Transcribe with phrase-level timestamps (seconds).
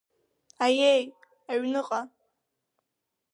[0.65, 1.03] Аиеи,
[1.51, 2.01] аҩныҟа…